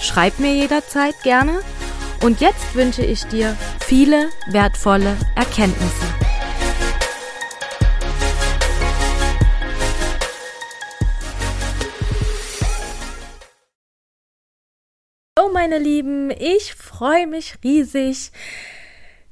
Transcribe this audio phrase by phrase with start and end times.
[0.00, 1.60] Schreib mir jederzeit gerne.
[2.22, 6.06] Und jetzt wünsche ich dir viele wertvolle Erkenntnisse.
[15.38, 18.32] Hallo meine Lieben, ich freue mich riesig,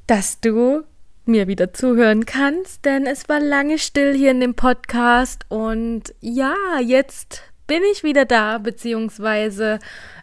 [0.07, 0.85] dass du
[1.25, 6.55] mir wieder zuhören kannst, denn es war lange still hier in dem Podcast und ja,
[6.83, 9.79] jetzt bin ich wieder da, beziehungsweise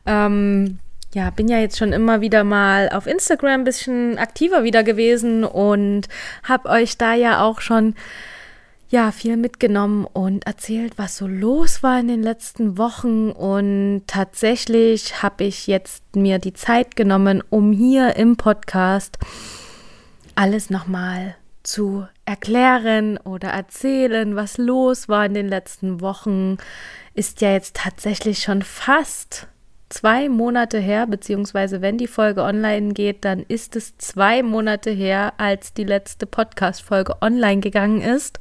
[0.05, 0.79] ähm,
[1.13, 5.46] ja, bin ja jetzt schon immer wieder mal auf Instagram ein bisschen aktiver wieder gewesen
[5.46, 6.10] und
[6.43, 7.96] habe euch da ja auch schon
[8.90, 13.32] ja viel mitgenommen und erzählt, was so los war in den letzten Wochen.
[13.32, 19.18] Und tatsächlich habe ich jetzt mir die Zeit genommen, um hier im Podcast
[20.35, 26.57] alles nochmal zu erklären oder erzählen, was los war in den letzten Wochen,
[27.16, 29.48] ist ja jetzt tatsächlich schon fast
[29.90, 35.34] zwei Monate her, beziehungsweise wenn die Folge online geht, dann ist es zwei Monate her,
[35.38, 38.40] als die letzte Podcast-Folge online gegangen ist.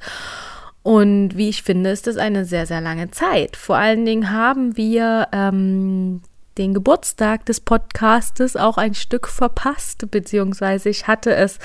[0.83, 3.57] Und wie ich finde, ist das eine sehr, sehr lange Zeit.
[3.57, 6.21] Vor allen Dingen haben wir ähm,
[6.59, 11.59] den Geburtstag des Podcastes auch ein Stück verpasst, beziehungsweise ich hatte es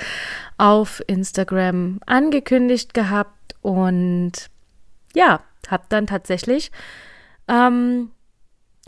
[0.56, 4.32] auf Instagram angekündigt gehabt und
[5.14, 6.70] ja, habe dann tatsächlich
[7.48, 8.10] ähm,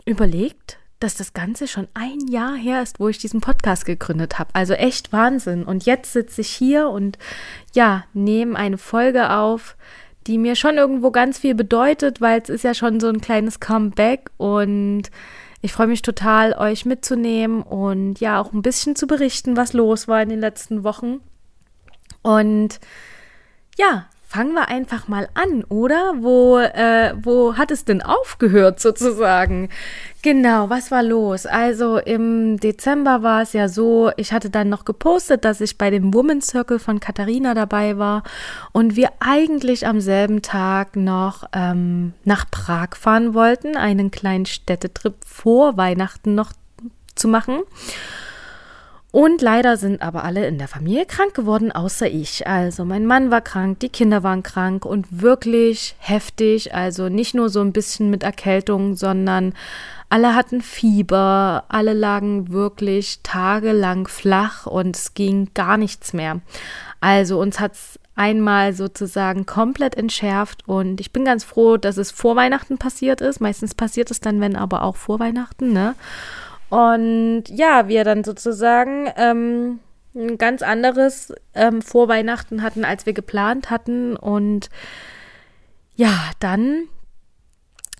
[0.05, 4.49] überlegt, dass das Ganze schon ein Jahr her ist, wo ich diesen Podcast gegründet habe.
[4.53, 5.63] Also echt Wahnsinn.
[5.65, 7.17] Und jetzt sitze ich hier und
[7.73, 9.75] ja, nehme eine Folge auf,
[10.27, 13.59] die mir schon irgendwo ganz viel bedeutet, weil es ist ja schon so ein kleines
[13.59, 15.11] Comeback und
[15.61, 20.07] ich freue mich total, euch mitzunehmen und ja, auch ein bisschen zu berichten, was los
[20.07, 21.19] war in den letzten Wochen.
[22.21, 22.79] Und
[23.77, 26.15] ja, fangen wir einfach mal an, oder?
[26.17, 29.69] Wo, äh, wo hat es denn aufgehört sozusagen?
[30.23, 31.45] Genau, was war los?
[31.45, 35.91] Also im Dezember war es ja so, ich hatte dann noch gepostet, dass ich bei
[35.91, 38.23] dem Women's Circle von Katharina dabei war
[38.71, 45.13] und wir eigentlich am selben Tag noch ähm, nach Prag fahren wollten, einen kleinen Städtetrip
[45.23, 46.53] vor Weihnachten noch
[47.13, 47.59] zu machen.
[49.13, 52.47] Und leider sind aber alle in der Familie krank geworden, außer ich.
[52.47, 56.73] Also mein Mann war krank, die Kinder waren krank und wirklich heftig.
[56.73, 59.53] Also nicht nur so ein bisschen mit Erkältung, sondern
[60.09, 66.41] alle hatten Fieber, alle lagen wirklich tagelang flach und es ging gar nichts mehr.
[66.99, 72.09] Also uns hat es einmal sozusagen komplett entschärft und ich bin ganz froh, dass es
[72.09, 73.41] vor Weihnachten passiert ist.
[73.41, 75.93] Meistens passiert es dann, wenn aber auch vor Weihnachten, ne?
[76.73, 79.79] Und ja, wir dann sozusagen ähm,
[80.15, 84.15] ein ganz anderes ähm, vor Weihnachten hatten, als wir geplant hatten.
[84.15, 84.71] Und
[85.95, 86.85] ja, dann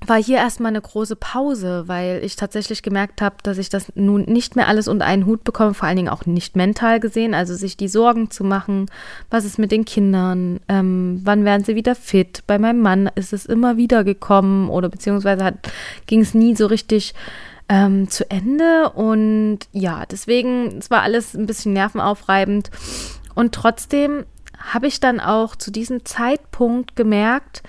[0.07, 4.23] war hier erstmal eine große Pause, weil ich tatsächlich gemerkt habe, dass ich das nun
[4.23, 7.53] nicht mehr alles unter einen Hut bekomme, vor allen Dingen auch nicht mental gesehen, also
[7.53, 8.87] sich die Sorgen zu machen,
[9.29, 12.41] was ist mit den Kindern, ähm, wann werden sie wieder fit.
[12.47, 15.59] Bei meinem Mann ist es immer wieder gekommen oder beziehungsweise
[16.07, 17.13] ging es nie so richtig
[17.69, 18.89] ähm, zu Ende.
[18.89, 22.71] Und ja, deswegen, es war alles ein bisschen nervenaufreibend.
[23.35, 24.25] Und trotzdem
[24.57, 27.63] habe ich dann auch zu diesem Zeitpunkt gemerkt,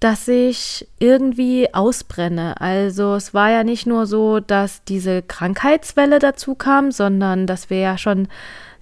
[0.00, 2.60] dass ich irgendwie ausbrenne.
[2.60, 7.78] Also es war ja nicht nur so, dass diese Krankheitswelle dazu kam, sondern dass wir
[7.78, 8.28] ja schon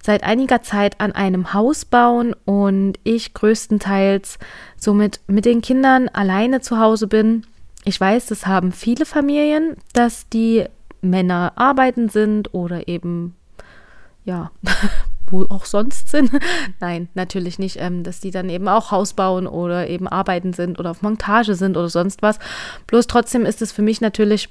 [0.03, 4.37] seit einiger Zeit an einem Haus bauen und ich größtenteils
[4.75, 7.45] somit mit den Kindern alleine zu Hause bin
[7.85, 10.65] ich weiß, das haben viele Familien, dass die
[11.01, 13.35] Männer arbeiten sind oder eben,
[14.23, 14.51] ja,
[15.29, 16.31] wo auch sonst sind.
[16.79, 20.79] Nein, natürlich nicht, ähm, dass die dann eben auch Haus bauen oder eben arbeiten sind
[20.79, 22.39] oder auf Montage sind oder sonst was.
[22.87, 24.49] Bloß trotzdem ist es für mich natürlich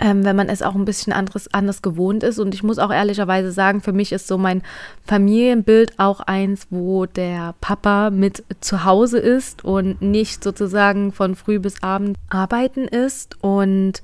[0.00, 2.38] ähm, wenn man es auch ein bisschen anderes, anders gewohnt ist.
[2.38, 4.62] Und ich muss auch ehrlicherweise sagen, für mich ist so mein
[5.04, 11.58] Familienbild auch eins, wo der Papa mit zu Hause ist und nicht sozusagen von früh
[11.58, 13.36] bis abend arbeiten ist.
[13.42, 14.02] Und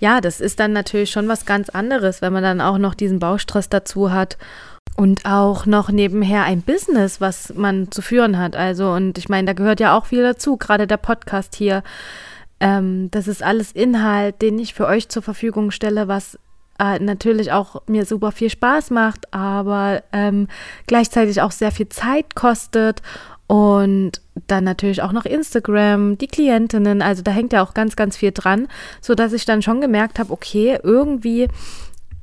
[0.00, 3.18] ja, das ist dann natürlich schon was ganz anderes, wenn man dann auch noch diesen
[3.18, 4.36] Baustress dazu hat
[4.96, 8.56] und auch noch nebenher ein Business, was man zu führen hat.
[8.56, 11.82] Also, und ich meine, da gehört ja auch viel dazu, gerade der Podcast hier
[12.62, 16.38] Ähm, das ist alles Inhalt, den ich für euch zur Verfügung stelle, was
[16.78, 20.46] äh, natürlich auch mir super viel Spaß macht, aber ähm,
[20.86, 23.02] gleichzeitig auch sehr viel Zeit kostet
[23.48, 24.12] und
[24.46, 28.30] dann natürlich auch noch Instagram, die Klientinnen, also da hängt ja auch ganz, ganz viel
[28.30, 28.68] dran,
[29.00, 31.48] so dass ich dann schon gemerkt habe, okay, irgendwie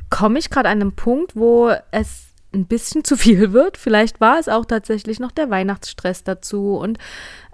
[0.09, 3.75] komme ich gerade an einem Punkt, wo es ein bisschen zu viel wird.
[3.75, 6.97] Vielleicht war es auch tatsächlich noch der Weihnachtsstress dazu und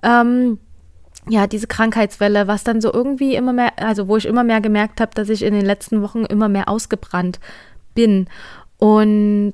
[0.04, 0.60] ähm,
[1.28, 5.02] ja, diese Krankheitswelle, was dann so irgendwie immer mehr, also wo ich immer mehr gemerkt
[5.02, 7.40] habe, dass ich in den letzten Wochen immer mehr ausgebrannt
[7.94, 8.28] bin.
[8.78, 9.54] Und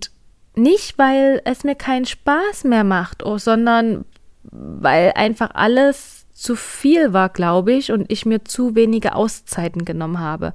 [0.56, 4.06] nicht, weil es mir keinen Spaß mehr macht, oh, sondern
[4.44, 10.20] weil einfach alles zu viel war, glaube ich, und ich mir zu wenige Auszeiten genommen
[10.20, 10.54] habe.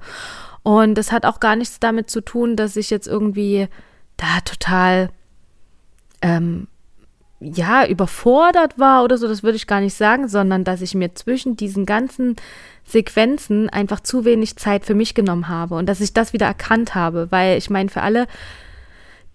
[0.61, 3.69] Und das hat auch gar nichts damit zu tun, dass ich jetzt irgendwie
[4.17, 5.09] da total
[6.21, 6.67] ähm,
[7.39, 11.13] ja überfordert war oder so, das würde ich gar nicht sagen, sondern dass ich mir
[11.13, 12.35] zwischen diesen ganzen
[12.85, 16.95] Sequenzen einfach zu wenig Zeit für mich genommen habe und dass ich das wieder erkannt
[16.95, 18.27] habe, weil ich meine, für alle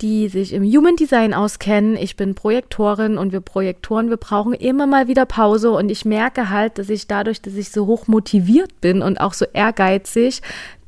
[0.03, 1.97] die sich im Human Design auskennen.
[1.97, 6.51] Ich bin Projektorin und wir Projektoren, wir brauchen immer mal wieder Pause und ich merke
[6.51, 10.43] halt, dass ich dadurch, dass ich so hoch motiviert bin und auch so ehrgeizig,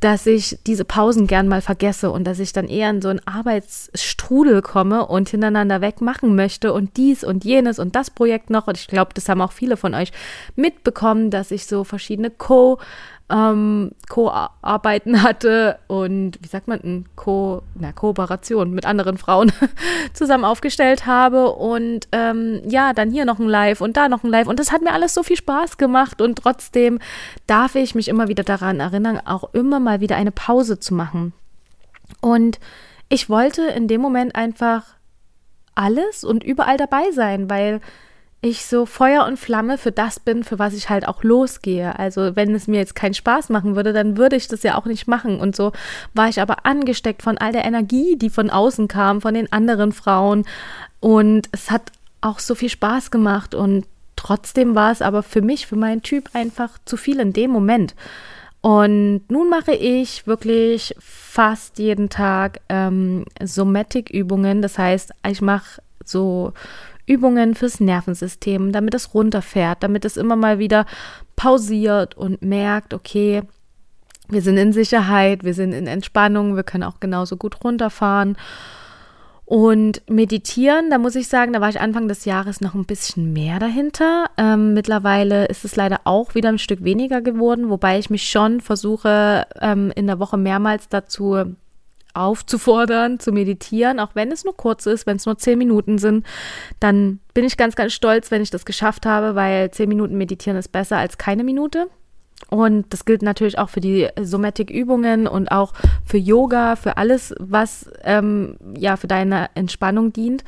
[0.05, 3.27] dass ich diese Pausen gern mal vergesse und dass ich dann eher in so einen
[3.27, 8.67] Arbeitsstrudel komme und hintereinander weg machen möchte und dies und jenes und das Projekt noch.
[8.67, 10.13] Und ich glaube, das haben auch viele von euch
[10.57, 12.79] mitbekommen, dass ich so verschiedene Co-
[13.35, 17.63] ähm, Co-Arbeiten hatte und wie sagt man, ein Co
[17.97, 19.53] Kooperation mit anderen Frauen
[20.13, 24.31] zusammen aufgestellt habe und ähm, ja, dann hier noch ein Live und da noch ein
[24.31, 27.01] Live und das hat mir alles so viel Spaß gemacht und trotzdem
[27.49, 31.33] darf ich mich immer wieder daran erinnern, auch immer mal wieder eine Pause zu machen.
[32.21, 32.61] Und
[33.09, 34.85] ich wollte in dem Moment einfach
[35.75, 37.81] alles und überall dabei sein, weil
[38.45, 41.99] ich so Feuer und Flamme für das bin, für was ich halt auch losgehe.
[41.99, 44.85] Also wenn es mir jetzt keinen Spaß machen würde, dann würde ich das ja auch
[44.85, 45.41] nicht machen.
[45.41, 45.73] Und so
[46.13, 49.93] war ich aber angesteckt von all der Energie, die von außen kam, von den anderen
[49.93, 50.45] Frauen.
[51.01, 53.55] Und es hat auch so viel Spaß gemacht.
[53.55, 57.51] Und trotzdem war es aber für mich, für meinen Typ einfach zu viel in dem
[57.51, 57.95] Moment.
[58.61, 64.61] Und nun mache ich wirklich fast jeden Tag ähm, Somatic-Übungen.
[64.61, 66.53] Das heißt, ich mache so
[67.07, 70.87] Übungen fürs Nervensystem, damit es runterfährt, damit es immer mal wieder
[71.37, 73.43] pausiert und merkt, okay,
[74.29, 78.37] wir sind in Sicherheit, wir sind in Entspannung, wir können auch genauso gut runterfahren.
[79.47, 83.35] Und meditieren, da muss ich sagen, da war ich Anfang des Jahres noch ein bisschen
[83.35, 84.31] mehr dahinter.
[84.39, 88.63] Ähm, mittlerweile ist es leider auch wieder ein Stück weniger geworden, wobei ich mich schon
[88.63, 91.55] versuche, ähm, in der Woche mehrmals dazu
[92.15, 96.25] aufzufordern, zu meditieren, auch wenn es nur kurz ist, wenn es nur zehn Minuten sind,
[96.81, 100.57] dann bin ich ganz, ganz stolz, wenn ich das geschafft habe, weil zehn Minuten meditieren
[100.57, 101.89] ist besser als keine Minute.
[102.51, 105.73] Und das gilt natürlich auch für die Somatic-Übungen und auch
[106.05, 110.45] für Yoga, für alles, was ähm, ja für deine Entspannung dient.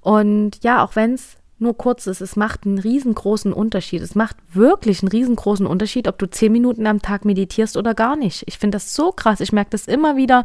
[0.00, 4.02] Und ja, auch wenn es nur kurz ist, es macht einen riesengroßen Unterschied.
[4.02, 8.16] Es macht wirklich einen riesengroßen Unterschied, ob du zehn Minuten am Tag meditierst oder gar
[8.16, 8.44] nicht.
[8.46, 9.40] Ich finde das so krass.
[9.40, 10.44] Ich merke das immer wieder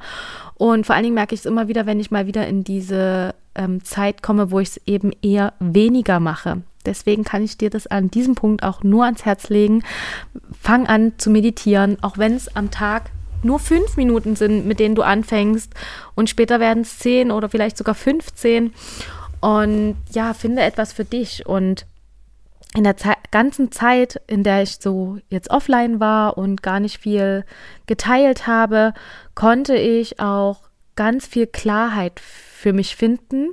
[0.55, 3.33] und vor allen Dingen merke ich es immer wieder, wenn ich mal wieder in diese
[3.55, 6.61] ähm, Zeit komme, wo ich es eben eher weniger mache.
[6.85, 9.83] Deswegen kann ich dir das an diesem Punkt auch nur ans Herz legen.
[10.59, 13.09] Fang an zu meditieren, auch wenn es am Tag
[13.43, 15.73] nur fünf Minuten sind, mit denen du anfängst
[16.15, 18.73] und später werden es zehn oder vielleicht sogar 15.
[19.45, 21.45] Und ja, finde etwas für dich.
[21.45, 21.85] Und
[22.73, 26.97] in der Ze ganzen Zeit, in der ich so jetzt offline war und gar nicht
[26.97, 27.45] viel
[27.85, 28.95] geteilt habe,
[29.35, 30.61] konnte ich auch
[30.95, 33.49] ganz viel Klarheit für mich finden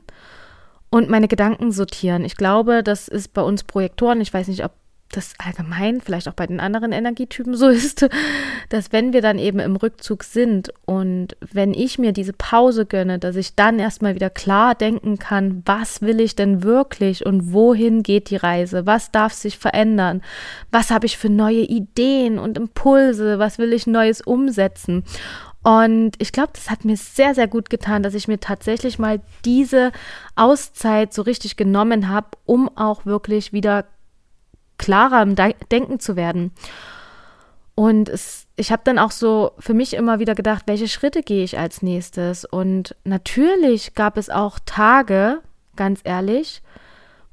[0.88, 2.24] und meine Gedanken sortieren.
[2.24, 4.72] Ich glaube, das ist bei uns Projektoren, ich weiß nicht, ob
[5.12, 8.08] das allgemein, vielleicht auch bei den anderen Energietypen so ist,
[8.68, 13.18] dass wenn wir dann eben im Rückzug sind und wenn ich mir diese Pause gönne,
[13.18, 18.02] dass ich dann erstmal wieder klar denken kann, was will ich denn wirklich und wohin
[18.02, 20.22] geht die Reise, was darf sich verändern,
[20.70, 25.04] was habe ich für neue Ideen und Impulse, was will ich Neues umsetzen.
[25.62, 29.20] Und ich glaube, das hat mir sehr, sehr gut getan, dass ich mir tatsächlich mal
[29.44, 29.92] diese
[30.34, 33.84] Auszeit so richtig genommen habe, um auch wirklich wieder
[34.82, 36.50] klarer im Denken zu werden.
[37.74, 41.44] Und es, ich habe dann auch so für mich immer wieder gedacht, welche Schritte gehe
[41.44, 42.44] ich als nächstes?
[42.44, 45.40] Und natürlich gab es auch Tage,
[45.76, 46.62] ganz ehrlich,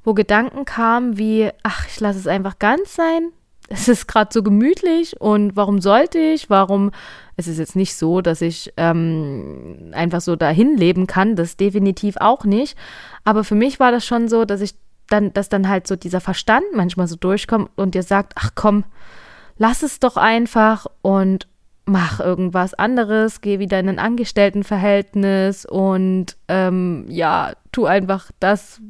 [0.02, 3.32] wo Gedanken kamen wie, ach, ich lasse es einfach ganz sein.
[3.72, 6.50] Es ist gerade so gemütlich und warum sollte ich?
[6.50, 6.90] Warum?
[7.36, 12.16] Es ist jetzt nicht so, dass ich ähm, einfach so dahin leben kann, das definitiv
[12.16, 12.76] auch nicht.
[13.22, 14.74] Aber für mich war das schon so, dass ich
[15.10, 18.84] dann, dass dann halt so dieser Verstand manchmal so durchkommt und dir sagt, ach komm,
[19.58, 21.46] lass es doch einfach und
[21.90, 28.80] mach irgendwas anderes, geh wieder in ein Angestelltenverhältnis und ähm, ja, tu einfach das,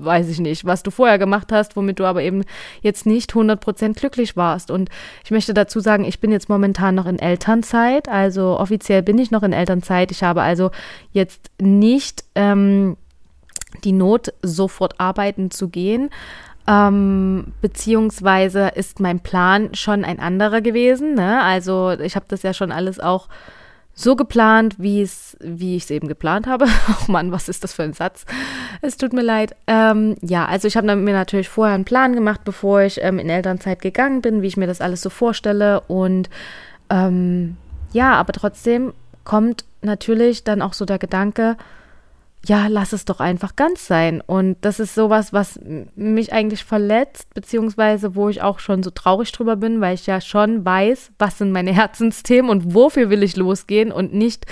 [0.00, 2.44] weiß ich nicht, was du vorher gemacht hast, womit du aber eben
[2.82, 4.70] jetzt nicht 100% glücklich warst.
[4.70, 4.90] Und
[5.24, 9.30] ich möchte dazu sagen, ich bin jetzt momentan noch in Elternzeit, also offiziell bin ich
[9.30, 10.10] noch in Elternzeit.
[10.12, 10.70] Ich habe also
[11.10, 12.96] jetzt nicht ähm,
[13.84, 16.10] die Not, sofort arbeiten zu gehen.
[16.66, 21.14] Ähm, beziehungsweise ist mein Plan schon ein anderer gewesen.
[21.14, 21.42] Ne?
[21.42, 23.28] Also ich habe das ja schon alles auch
[23.94, 26.66] so geplant, wie es, wie ich es eben geplant habe.
[26.88, 28.26] Oh Mann, was ist das für ein Satz?
[28.80, 29.56] Es tut mir leid.
[29.66, 33.28] Ähm, ja, also ich habe mir natürlich vorher einen Plan gemacht, bevor ich ähm, in
[33.28, 35.80] Elternzeit gegangen bin, wie ich mir das alles so vorstelle.
[35.88, 36.30] Und
[36.90, 37.56] ähm,
[37.92, 38.92] ja, aber trotzdem
[39.24, 41.56] kommt natürlich dann auch so der Gedanke,
[42.48, 44.22] ja, lass es doch einfach ganz sein.
[44.22, 45.60] Und das ist sowas, was
[45.96, 50.20] mich eigentlich verletzt, beziehungsweise wo ich auch schon so traurig drüber bin, weil ich ja
[50.22, 54.46] schon weiß, was sind meine Herzensthemen und wofür will ich losgehen und nicht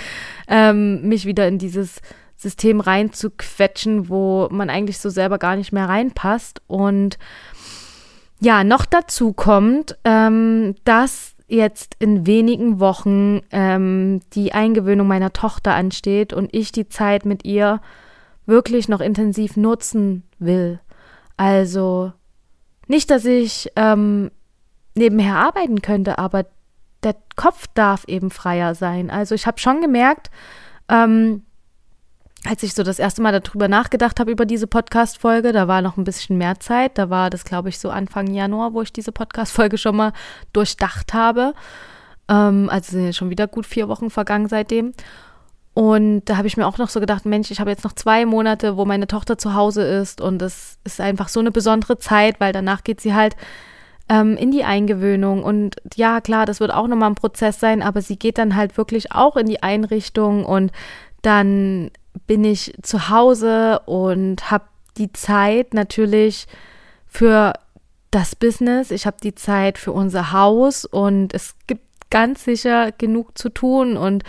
[0.47, 2.01] ähm, mich wieder in dieses
[2.35, 6.61] System reinzuquetschen, wo man eigentlich so selber gar nicht mehr reinpasst.
[6.67, 7.17] Und
[8.39, 15.73] ja, noch dazu kommt, ähm, dass jetzt in wenigen Wochen ähm, die Eingewöhnung meiner Tochter
[15.73, 17.81] ansteht und ich die Zeit mit ihr
[18.45, 20.79] wirklich noch intensiv nutzen will.
[21.37, 22.11] Also
[22.87, 24.31] nicht, dass ich ähm,
[24.95, 26.45] nebenher arbeiten könnte, aber
[27.03, 29.09] der Kopf darf eben freier sein.
[29.09, 30.31] Also ich habe schon gemerkt,
[30.89, 31.43] ähm,
[32.47, 35.97] als ich so das erste Mal darüber nachgedacht habe, über diese Podcast-Folge, da war noch
[35.97, 36.97] ein bisschen mehr Zeit.
[36.97, 40.13] Da war das, glaube ich, so Anfang Januar, wo ich diese Podcast-Folge schon mal
[40.53, 41.53] durchdacht habe.
[42.29, 44.93] Ähm, also sind ja schon wieder gut vier Wochen vergangen seitdem.
[45.73, 48.25] Und da habe ich mir auch noch so gedacht, Mensch, ich habe jetzt noch zwei
[48.25, 50.21] Monate, wo meine Tochter zu Hause ist.
[50.21, 53.35] Und das ist einfach so eine besondere Zeit, weil danach geht sie halt
[54.09, 55.43] ähm, in die Eingewöhnung.
[55.43, 58.77] Und ja, klar, das wird auch nochmal ein Prozess sein, aber sie geht dann halt
[58.77, 60.71] wirklich auch in die Einrichtung und
[61.21, 61.91] dann
[62.25, 64.65] bin ich zu Hause und habe
[64.97, 66.47] die Zeit natürlich
[67.07, 67.53] für
[68.11, 73.37] das Business, ich habe die Zeit für unser Haus und es gibt ganz sicher genug
[73.37, 73.97] zu tun.
[73.97, 74.23] Und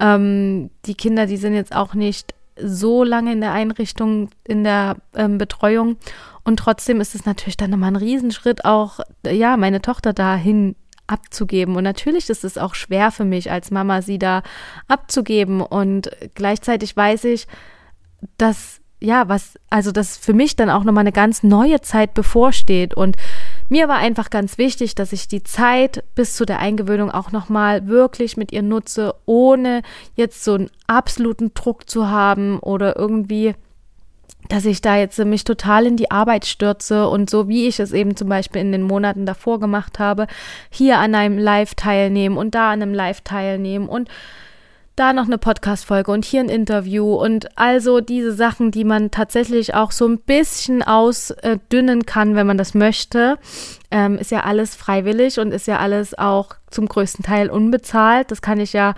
[0.00, 4.96] ähm, die Kinder, die sind jetzt auch nicht so lange in der Einrichtung, in der
[5.14, 5.96] ähm, Betreuung.
[6.44, 10.76] Und trotzdem ist es natürlich dann nochmal ein Riesenschritt auch, ja, meine Tochter dahin
[11.06, 11.76] abzugeben.
[11.76, 14.42] Und natürlich ist es auch schwer für mich als Mama, sie da
[14.88, 15.60] abzugeben.
[15.60, 17.46] Und gleichzeitig weiß ich,
[18.38, 22.94] dass, ja, was, also dass für mich dann auch nochmal eine ganz neue Zeit bevorsteht.
[22.94, 23.16] Und
[23.68, 27.86] mir war einfach ganz wichtig, dass ich die Zeit bis zu der Eingewöhnung auch nochmal
[27.86, 29.82] wirklich mit ihr nutze, ohne
[30.14, 33.54] jetzt so einen absoluten Druck zu haben oder irgendwie
[34.48, 37.92] dass ich da jetzt mich total in die Arbeit stürze und so wie ich es
[37.92, 40.26] eben zum Beispiel in den Monaten davor gemacht habe,
[40.70, 44.08] hier an einem Live teilnehmen und da an einem Live teilnehmen und
[44.96, 49.74] da noch eine Podcast-Folge und hier ein Interview und also diese Sachen, die man tatsächlich
[49.74, 53.38] auch so ein bisschen ausdünnen kann, wenn man das möchte,
[53.90, 58.30] ähm, ist ja alles freiwillig und ist ja alles auch zum größten Teil unbezahlt.
[58.30, 58.94] Das kann ich ja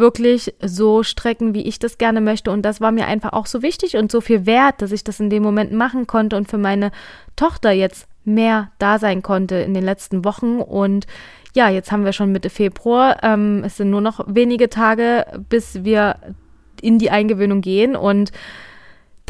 [0.00, 2.50] wirklich so strecken, wie ich das gerne möchte.
[2.50, 5.20] Und das war mir einfach auch so wichtig und so viel wert, dass ich das
[5.20, 6.90] in dem Moment machen konnte und für meine
[7.36, 10.60] Tochter jetzt mehr da sein konnte in den letzten Wochen.
[10.60, 11.06] Und
[11.54, 13.22] ja, jetzt haben wir schon Mitte Februar.
[13.22, 16.16] Ähm, es sind nur noch wenige Tage, bis wir
[16.80, 17.96] in die Eingewöhnung gehen.
[17.96, 18.32] Und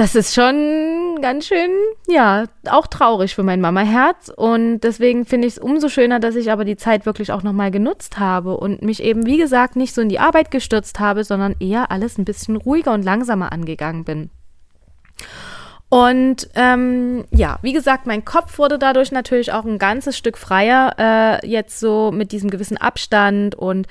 [0.00, 1.72] das ist schon ganz schön,
[2.08, 4.32] ja, auch traurig für mein Mama-Herz.
[4.34, 7.70] Und deswegen finde ich es umso schöner, dass ich aber die Zeit wirklich auch nochmal
[7.70, 11.54] genutzt habe und mich eben, wie gesagt, nicht so in die Arbeit gestürzt habe, sondern
[11.60, 14.30] eher alles ein bisschen ruhiger und langsamer angegangen bin.
[15.90, 20.94] Und ähm, ja, wie gesagt, mein Kopf wurde dadurch natürlich auch ein ganzes Stück freier,
[20.98, 23.86] äh, jetzt so mit diesem gewissen Abstand und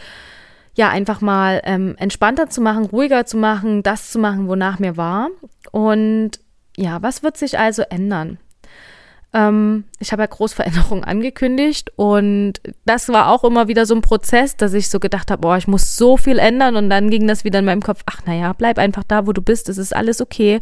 [0.80, 4.96] ja, einfach mal ähm, entspannter zu machen, ruhiger zu machen, das zu machen, wonach mir
[4.96, 5.28] war.
[5.74, 6.40] Und
[6.78, 8.38] ja, was wird sich also ändern?
[9.34, 12.54] Ähm, ich habe ja Großveränderungen angekündigt und
[12.86, 15.68] das war auch immer wieder so ein Prozess, dass ich so gedacht habe, boah, ich
[15.68, 18.78] muss so viel ändern und dann ging das wieder in meinem Kopf, ach naja, bleib
[18.78, 20.60] einfach da, wo du bist, es ist alles okay,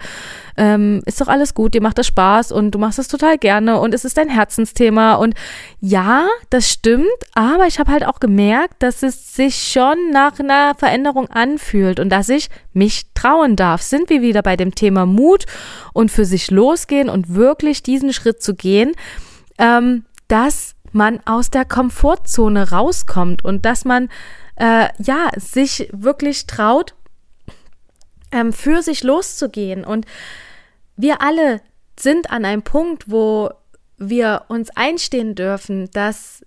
[0.58, 3.80] ähm, ist doch alles gut, dir macht das Spaß und du machst es total gerne
[3.80, 5.36] und es ist dein Herzensthema und
[5.80, 10.74] ja, das stimmt, aber ich habe halt auch gemerkt, dass es sich schon nach einer
[10.76, 13.82] Veränderung anfühlt und dass ich mich trauen darf.
[13.82, 15.46] Sind wir wieder bei dem Thema Mut
[15.94, 18.94] und für sich losgehen und wirklich diesen Schritt zu gehen,
[19.58, 24.10] ähm, dass man aus der Komfortzone rauskommt und dass man
[24.56, 26.96] äh, ja sich wirklich traut,
[28.32, 29.84] ähm, für sich loszugehen.
[29.86, 30.06] Und
[30.96, 31.62] wir alle
[32.00, 33.52] sind an einem Punkt, wo
[33.98, 36.44] wir uns einstehen dürfen, dass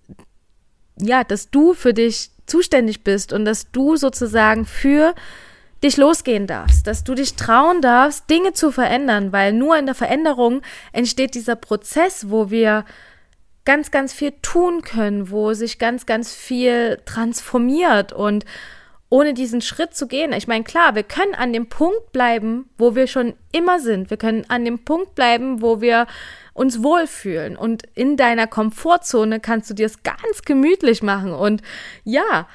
[1.01, 5.15] ja, dass du für dich zuständig bist und dass du sozusagen für
[5.83, 9.95] dich losgehen darfst, dass du dich trauen darfst, Dinge zu verändern, weil nur in der
[9.95, 12.85] Veränderung entsteht dieser Prozess, wo wir
[13.65, 18.45] ganz, ganz viel tun können, wo sich ganz, ganz viel transformiert und
[19.11, 20.33] ohne diesen Schritt zu gehen.
[20.33, 24.09] Ich meine, klar, wir können an dem Punkt bleiben, wo wir schon immer sind.
[24.09, 26.07] Wir können an dem Punkt bleiben, wo wir
[26.55, 27.57] uns wohlfühlen.
[27.57, 31.33] Und in deiner Komfortzone kannst du dir es ganz gemütlich machen.
[31.33, 31.61] Und
[32.05, 32.47] ja,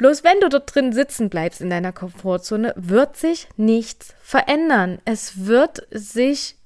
[0.00, 4.98] Bloß wenn du dort drin sitzen bleibst in deiner Komfortzone, wird sich nichts verändern.
[5.04, 6.56] Es wird sich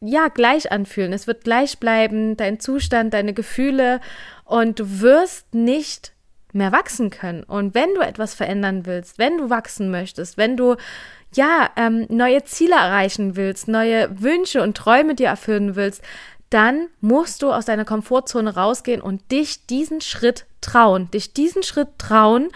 [0.00, 1.12] ja gleich anfühlen.
[1.12, 4.00] Es wird gleich bleiben, dein Zustand, deine Gefühle
[4.46, 6.14] und du wirst nicht
[6.54, 7.42] mehr wachsen können.
[7.42, 10.76] Und wenn du etwas verändern willst, wenn du wachsen möchtest, wenn du
[11.34, 16.00] ja ähm, neue Ziele erreichen willst, neue Wünsche und Träume dir erfüllen willst,
[16.48, 21.98] dann musst du aus deiner Komfortzone rausgehen und dich diesen Schritt trauen, dich diesen Schritt
[21.98, 22.48] trauen,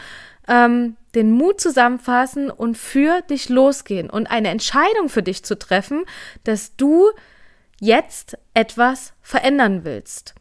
[0.49, 6.05] ähm, den Mut zusammenfassen und für dich losgehen und eine Entscheidung für dich zu treffen,
[6.45, 7.11] dass du
[7.81, 10.35] jetzt etwas verändern willst.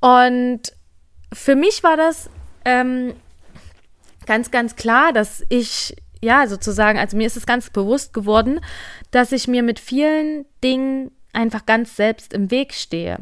[0.00, 0.60] Und
[1.32, 2.30] für mich war das
[2.64, 3.14] ähm,
[4.26, 8.60] ganz, ganz klar, dass ich, ja, sozusagen, also mir ist es ganz bewusst geworden,
[9.10, 13.18] dass ich mir mit vielen Dingen einfach ganz selbst im Weg stehe.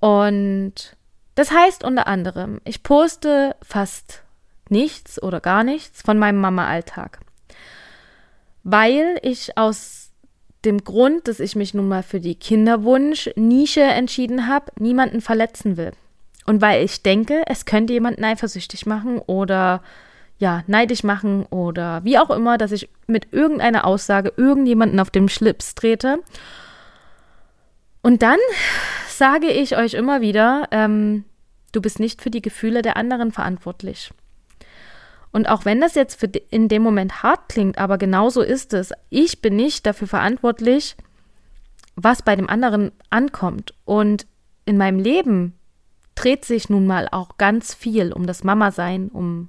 [0.00, 0.96] Und
[1.34, 4.22] das heißt unter anderem, ich poste fast
[4.68, 7.20] nichts oder gar nichts von meinem Mama-Alltag,
[8.62, 10.10] weil ich aus
[10.64, 15.92] dem Grund, dass ich mich nun mal für die Kinderwunsch-Nische entschieden habe, niemanden verletzen will.
[16.46, 19.82] Und weil ich denke, es könnte jemanden eifersüchtig machen oder
[20.38, 25.28] ja, neidisch machen oder wie auch immer, dass ich mit irgendeiner Aussage irgendjemanden auf dem
[25.28, 26.18] Schlips trete.
[28.02, 28.38] Und dann
[29.16, 31.24] sage ich euch immer wieder, ähm,
[31.72, 34.10] du bist nicht für die Gefühle der anderen verantwortlich.
[35.32, 38.92] Und auch wenn das jetzt in dem Moment hart klingt, aber genau so ist es.
[39.10, 40.96] Ich bin nicht dafür verantwortlich,
[41.96, 43.74] was bei dem anderen ankommt.
[43.84, 44.26] Und
[44.64, 45.58] in meinem Leben
[46.14, 49.48] dreht sich nun mal auch ganz viel um das Mama-Sein, um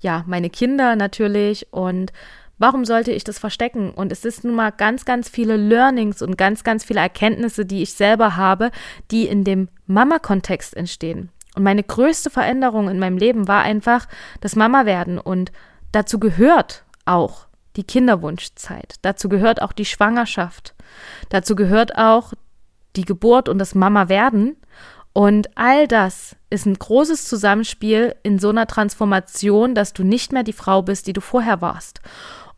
[0.00, 2.12] ja, meine Kinder natürlich und
[2.62, 3.90] Warum sollte ich das verstecken?
[3.90, 7.82] Und es ist nun mal ganz, ganz viele Learnings und ganz, ganz viele Erkenntnisse, die
[7.82, 8.70] ich selber habe,
[9.10, 11.30] die in dem Mama-Kontext entstehen.
[11.56, 14.06] Und meine größte Veränderung in meinem Leben war einfach
[14.40, 15.18] das Mama werden.
[15.18, 15.50] Und
[15.90, 18.94] dazu gehört auch die Kinderwunschzeit.
[19.02, 20.76] Dazu gehört auch die Schwangerschaft.
[21.30, 22.32] Dazu gehört auch
[22.94, 24.56] die Geburt und das Mama werden.
[25.12, 30.44] Und all das ist ein großes Zusammenspiel in so einer Transformation, dass du nicht mehr
[30.44, 32.00] die Frau bist, die du vorher warst.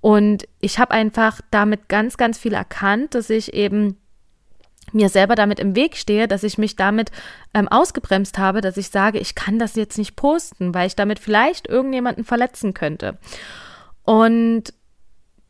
[0.05, 3.97] Und ich habe einfach damit ganz, ganz viel erkannt, dass ich eben
[4.93, 7.11] mir selber damit im Weg stehe, dass ich mich damit
[7.55, 11.21] ähm, ausgebremst habe, dass ich sage, ich kann das jetzt nicht posten, weil ich damit
[11.21, 13.17] vielleicht irgendjemanden verletzen könnte.
[14.03, 14.75] Und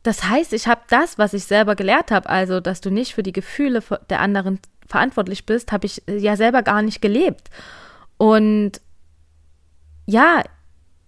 [0.03, 3.23] das heißt, ich habe das, was ich selber gelehrt habe, also dass du nicht für
[3.23, 7.49] die Gefühle der anderen verantwortlich bist, habe ich äh, ja selber gar nicht gelebt.
[8.15, 8.79] Und
[10.05, 10.43] ja,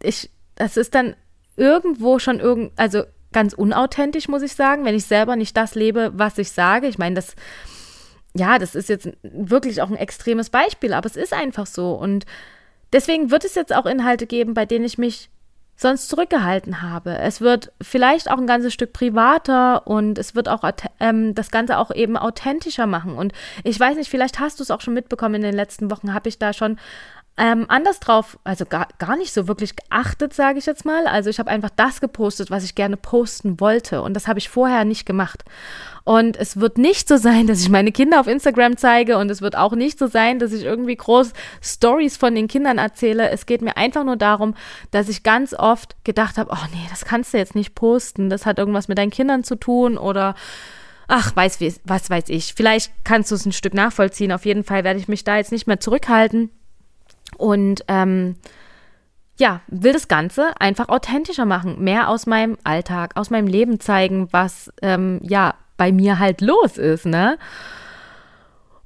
[0.04, 1.16] ich, das ist dann
[1.56, 6.12] irgendwo schon irgend, also ganz unauthentisch, muss ich sagen, wenn ich selber nicht das lebe,
[6.14, 6.88] was ich sage.
[6.88, 7.36] Ich meine, das,
[8.34, 11.94] ja, das ist jetzt wirklich auch ein extremes Beispiel, aber es ist einfach so.
[11.94, 12.26] Und
[12.94, 15.30] deswegen wird es jetzt auch Inhalte geben, bei denen ich mich
[15.80, 17.20] sonst zurückgehalten habe.
[17.20, 20.64] Es wird vielleicht auch ein ganzes Stück privater und es wird auch
[21.00, 23.14] ähm, das Ganze auch eben authentischer machen.
[23.14, 23.32] Und
[23.64, 26.30] ich weiß nicht, vielleicht hast du es auch schon mitbekommen in den letzten Wochen, habe
[26.30, 26.80] ich da schon
[27.40, 31.06] ähm, anders drauf, also gar, gar nicht so wirklich geachtet, sage ich jetzt mal.
[31.06, 34.02] Also ich habe einfach das gepostet, was ich gerne posten wollte.
[34.02, 35.46] Und das habe ich vorher nicht gemacht.
[36.04, 39.20] Und es wird nicht so sein, dass ich meine Kinder auf Instagram zeige.
[39.20, 42.80] Und es wird auch nicht so sein, dass ich irgendwie groß Stories von den Kindern
[42.80, 43.30] erzähle.
[43.30, 44.56] Es geht mir einfach nur darum,
[44.90, 48.32] dass ich ganz oft gedacht habe, oh nee, das kannst du jetzt nicht posten.
[48.32, 50.34] Das hat irgendwas mit deinen Kindern zu tun oder
[51.08, 52.56] ach, weiß, was weiß ich.
[52.56, 54.32] Vielleicht kannst du es ein Stück nachvollziehen.
[54.32, 56.50] Auf jeden Fall werde ich mich da jetzt nicht mehr zurückhalten.
[57.36, 58.36] Und ähm,
[59.38, 64.28] ja, will das Ganze einfach authentischer machen, mehr aus meinem Alltag, aus meinem Leben zeigen,
[64.32, 67.38] was ähm, ja bei mir halt los ist, ne?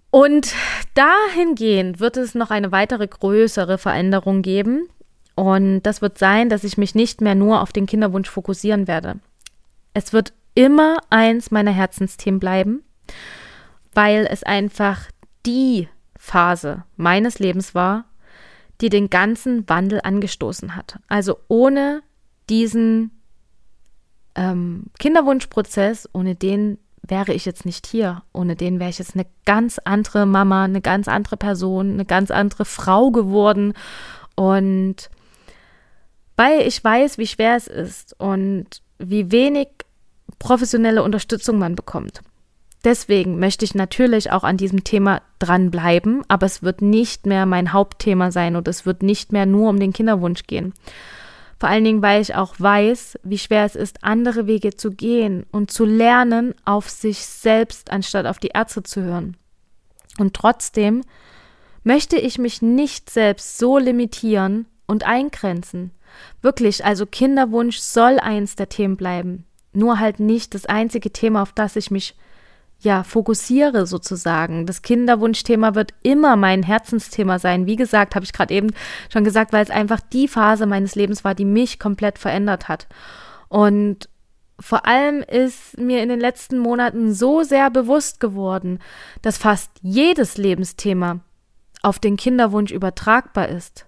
[0.10, 0.54] Und
[0.94, 4.90] dahingehend wird es noch eine weitere größere Veränderung geben.
[5.36, 9.20] Und das wird sein, dass ich mich nicht mehr nur auf den Kinderwunsch fokussieren werde.
[9.94, 12.84] Es wird immer eins meiner Herzensthemen bleiben,
[13.94, 15.04] weil es einfach
[15.46, 18.06] die Phase meines Lebens war,
[18.82, 21.00] die den ganzen Wandel angestoßen hat.
[21.08, 22.02] Also ohne
[22.50, 23.12] diesen
[24.36, 28.24] ähm, Kinderwunschprozess, ohne den wäre ich jetzt nicht hier.
[28.34, 32.32] Ohne den wäre ich jetzt eine ganz andere Mama, eine ganz andere Person, eine ganz
[32.32, 33.74] andere Frau geworden.
[34.36, 35.10] Und
[36.36, 39.68] weil ich weiß, wie schwer es ist und wie wenig
[40.40, 42.22] professionelle Unterstützung man bekommt.
[42.84, 47.74] Deswegen möchte ich natürlich auch an diesem Thema dranbleiben, aber es wird nicht mehr mein
[47.74, 50.74] Hauptthema sein und es wird nicht mehr nur um den Kinderwunsch gehen.
[51.60, 55.46] Vor allen Dingen, weil ich auch weiß, wie schwer es ist, andere Wege zu gehen
[55.52, 59.38] und zu lernen, auf sich selbst anstatt auf die Ärzte zu hören.
[60.18, 61.04] Und trotzdem
[61.84, 65.92] möchte ich mich nicht selbst so limitieren und eingrenzen.
[66.42, 69.46] Wirklich, also Kinderwunsch soll eins der Themen bleiben.
[69.72, 72.16] Nur halt nicht das einzige Thema, auf das ich mich
[72.82, 74.66] ja, fokussiere sozusagen.
[74.66, 77.68] Das Kinderwunschthema wird immer mein Herzensthema sein.
[77.68, 78.72] Wie gesagt, habe ich gerade eben
[79.12, 82.88] schon gesagt, weil es einfach die Phase meines Lebens war, die mich komplett verändert hat.
[83.50, 84.10] Und
[84.60, 88.80] vor allem ist mir in den letzten Monaten so sehr bewusst geworden,
[89.22, 91.20] dass fast jedes Lebensthema
[91.82, 93.88] auf den Kinderwunsch übertragbar ist.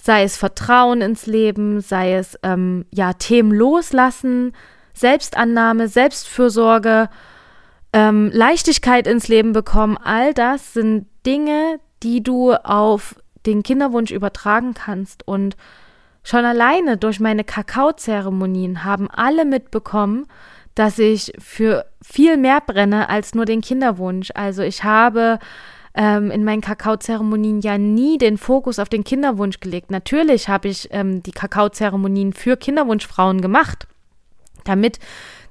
[0.00, 4.52] Sei es Vertrauen ins Leben, sei es ähm, ja Themen loslassen,
[4.94, 7.08] Selbstannahme, Selbstfürsorge,
[7.96, 13.14] ähm, Leichtigkeit ins Leben bekommen, all das sind Dinge, die du auf
[13.46, 15.26] den Kinderwunsch übertragen kannst.
[15.26, 15.56] Und
[16.22, 20.26] schon alleine durch meine Kakaozeremonien haben alle mitbekommen,
[20.74, 24.30] dass ich für viel mehr brenne als nur den Kinderwunsch.
[24.34, 25.38] Also ich habe
[25.94, 29.90] ähm, in meinen Kakaozeremonien ja nie den Fokus auf den Kinderwunsch gelegt.
[29.90, 33.86] Natürlich habe ich ähm, die Kakaozeremonien für Kinderwunschfrauen gemacht,
[34.64, 34.98] damit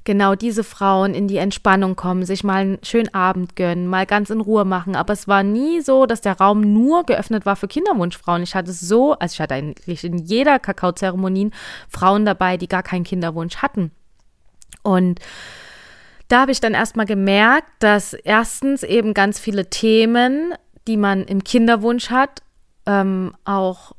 [0.06, 4.30] genau diese Frauen in die Entspannung kommen, sich mal einen schönen Abend gönnen, mal ganz
[4.30, 4.96] in Ruhe machen.
[4.96, 8.44] Aber es war nie so, dass der Raum nur geöffnet war für Kinderwunschfrauen.
[8.44, 11.52] Ich hatte so, also ich hatte eigentlich in jeder Kakaozeremonie
[11.90, 13.92] Frauen dabei, die gar keinen Kinderwunsch hatten.
[14.84, 15.20] Und
[16.28, 20.54] da habe ich dann erstmal gemerkt, dass erstens eben ganz viele Themen,
[20.88, 22.42] die man im Kinderwunsch hat,
[22.86, 23.94] ähm, auch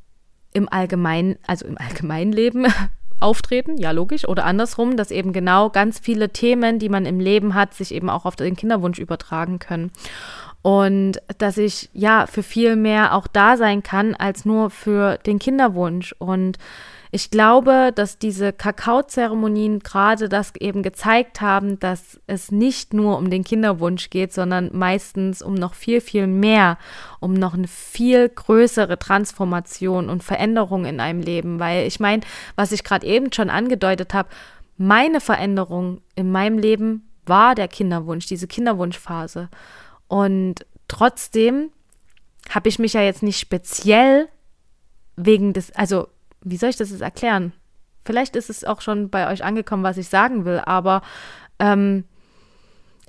[0.53, 2.67] im Allgemeinen, also im Allgemeinleben
[3.19, 7.53] auftreten, ja logisch, oder andersrum, dass eben genau ganz viele Themen, die man im Leben
[7.53, 9.91] hat, sich eben auch auf den Kinderwunsch übertragen können.
[10.61, 15.39] Und dass ich ja für viel mehr auch da sein kann als nur für den
[15.39, 16.13] Kinderwunsch.
[16.19, 16.57] Und
[17.11, 23.29] ich glaube, dass diese Kakaozeremonien gerade das eben gezeigt haben, dass es nicht nur um
[23.29, 26.77] den Kinderwunsch geht, sondern meistens um noch viel, viel mehr,
[27.19, 31.59] um noch eine viel größere Transformation und Veränderung in einem Leben.
[31.59, 32.23] Weil ich meine,
[32.55, 34.29] was ich gerade eben schon angedeutet habe,
[34.77, 39.49] meine Veränderung in meinem Leben war der Kinderwunsch, diese Kinderwunschphase.
[40.07, 41.71] Und trotzdem
[42.49, 44.29] habe ich mich ja jetzt nicht speziell
[45.15, 46.07] wegen des, also
[46.41, 47.53] wie soll ich das jetzt erklären?
[48.05, 51.01] Vielleicht ist es auch schon bei euch angekommen, was ich sagen will, aber
[51.59, 52.05] ähm,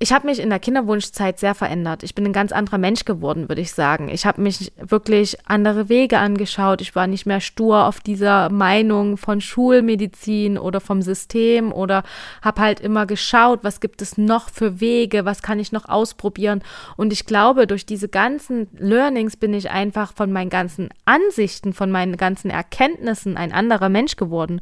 [0.00, 2.04] ich habe mich in der Kinderwunschzeit sehr verändert.
[2.04, 4.08] Ich bin ein ganz anderer Mensch geworden, würde ich sagen.
[4.08, 6.80] Ich habe mich wirklich andere Wege angeschaut.
[6.80, 12.04] Ich war nicht mehr stur auf dieser Meinung von Schulmedizin oder vom System oder
[12.42, 16.62] habe halt immer geschaut, was gibt es noch für Wege, was kann ich noch ausprobieren.
[16.96, 21.90] Und ich glaube, durch diese ganzen Learnings bin ich einfach von meinen ganzen Ansichten, von
[21.90, 24.60] meinen ganzen Erkenntnissen ein anderer Mensch geworden.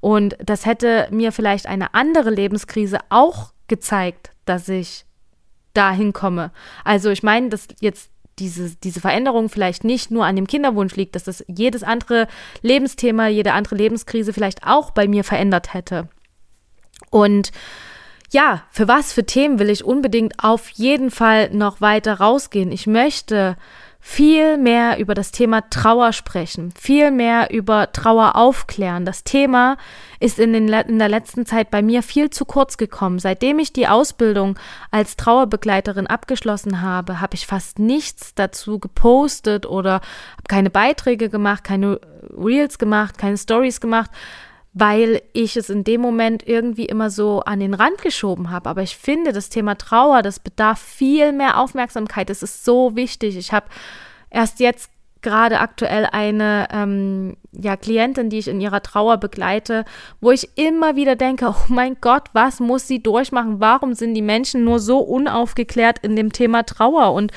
[0.00, 5.04] Und das hätte mir vielleicht eine andere Lebenskrise auch gezeigt, dass ich
[5.74, 6.50] dahin komme.
[6.84, 11.14] Also ich meine, dass jetzt diese, diese Veränderung vielleicht nicht nur an dem Kinderwunsch liegt,
[11.14, 12.28] dass das jedes andere
[12.62, 16.08] Lebensthema, jede andere Lebenskrise vielleicht auch bei mir verändert hätte.
[17.10, 17.50] Und
[18.30, 22.70] ja, für was für Themen will ich unbedingt auf jeden Fall noch weiter rausgehen?
[22.72, 23.56] Ich möchte
[24.10, 29.04] viel mehr über das Thema Trauer sprechen, viel mehr über Trauer aufklären.
[29.04, 29.76] Das Thema
[30.18, 33.18] ist in, den, in der letzten Zeit bei mir viel zu kurz gekommen.
[33.18, 34.58] Seitdem ich die Ausbildung
[34.90, 41.62] als Trauerbegleiterin abgeschlossen habe, habe ich fast nichts dazu gepostet oder habe keine Beiträge gemacht,
[41.62, 42.00] keine
[42.34, 44.10] Reels gemacht, keine Stories gemacht,
[44.78, 48.70] weil ich es in dem Moment irgendwie immer so an den Rand geschoben habe.
[48.70, 52.30] Aber ich finde, das Thema Trauer, das bedarf viel mehr Aufmerksamkeit.
[52.30, 53.36] Es ist so wichtig.
[53.36, 53.66] Ich habe
[54.30, 54.90] erst jetzt
[55.22, 59.84] gerade aktuell eine ähm, ja, Klientin, die ich in ihrer Trauer begleite,
[60.20, 63.60] wo ich immer wieder denke, oh mein Gott, was muss sie durchmachen?
[63.60, 67.12] Warum sind die Menschen nur so unaufgeklärt in dem Thema Trauer?
[67.12, 67.32] Und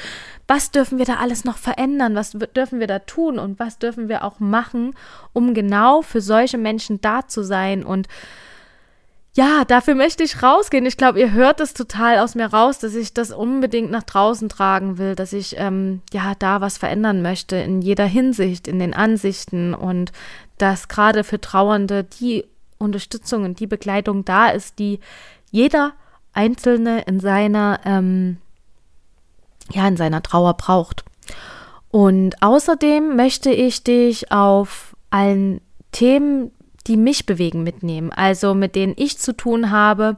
[0.47, 2.15] was dürfen wir da alles noch verändern?
[2.15, 3.39] Was dürfen wir da tun?
[3.39, 4.93] Und was dürfen wir auch machen,
[5.33, 7.83] um genau für solche Menschen da zu sein?
[7.83, 8.07] Und
[9.33, 10.85] ja, dafür möchte ich rausgehen.
[10.85, 14.49] Ich glaube, ihr hört es total aus mir raus, dass ich das unbedingt nach draußen
[14.49, 18.93] tragen will, dass ich ähm, ja da was verändern möchte in jeder Hinsicht, in den
[18.93, 20.11] Ansichten und
[20.57, 22.45] dass gerade für Trauernde die
[22.77, 24.99] Unterstützung und die Begleitung da ist, die
[25.49, 25.93] jeder
[26.33, 28.37] Einzelne in seiner ähm,
[29.71, 31.05] ja in seiner Trauer braucht.
[31.89, 36.51] Und außerdem möchte ich dich auf allen Themen,
[36.83, 40.17] die mich bewegen, mitnehmen, also mit denen ich zu tun habe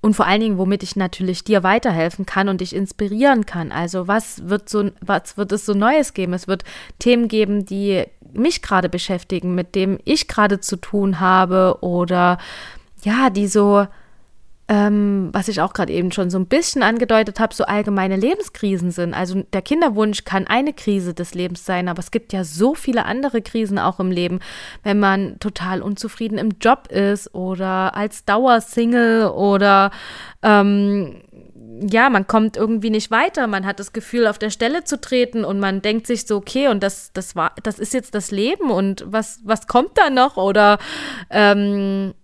[0.00, 3.72] und vor allen Dingen, womit ich natürlich dir weiterhelfen kann und dich inspirieren kann.
[3.72, 6.34] Also was wird so, was wird es so Neues geben?
[6.34, 6.64] Es wird
[6.98, 12.38] Themen geben, die mich gerade beschäftigen, mit dem ich gerade zu tun habe oder
[13.02, 13.86] ja, die so
[14.68, 18.90] ähm, was ich auch gerade eben schon so ein bisschen angedeutet habe, so allgemeine Lebenskrisen
[18.90, 19.14] sind.
[19.14, 23.06] Also der Kinderwunsch kann eine Krise des Lebens sein, aber es gibt ja so viele
[23.06, 24.40] andere Krisen auch im Leben,
[24.82, 29.90] wenn man total unzufrieden im Job ist oder als Dauersingle oder
[30.42, 31.22] ähm,
[31.80, 35.44] ja, man kommt irgendwie nicht weiter, man hat das Gefühl, auf der Stelle zu treten
[35.44, 38.70] und man denkt sich so, okay, und das, das war, das ist jetzt das Leben
[38.70, 40.36] und was, was kommt da noch?
[40.36, 40.78] Oder
[41.30, 42.14] ähm,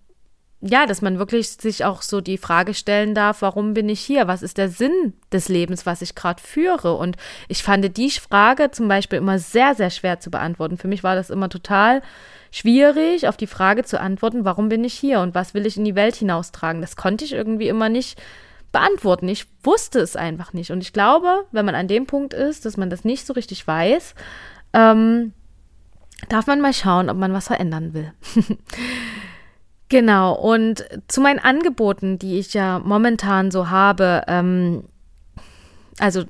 [0.67, 4.29] ja, dass man wirklich sich auch so die Frage stellen darf, warum bin ich hier?
[4.29, 6.95] Was ist der Sinn des Lebens, was ich gerade führe?
[6.95, 7.17] Und
[7.49, 10.79] ich fand die Frage zum Beispiel immer sehr, sehr schwer zu beantworten.
[10.79, 12.01] Für mich war das immer total
[12.51, 15.85] schwierig, auf die Frage zu antworten, warum bin ich hier und was will ich in
[15.85, 16.81] die Welt hinaustragen?
[16.81, 18.19] Das konnte ich irgendwie immer nicht
[18.73, 19.29] beantworten.
[19.29, 20.71] Ich wusste es einfach nicht.
[20.71, 23.67] Und ich glaube, wenn man an dem Punkt ist, dass man das nicht so richtig
[23.67, 24.15] weiß,
[24.73, 25.35] ähm,
[26.31, 28.15] darf man mal schauen, ob man was verändern will.
[29.89, 34.85] Genau, und zu meinen Angeboten, die ich ja momentan so habe, ähm,
[35.99, 36.25] also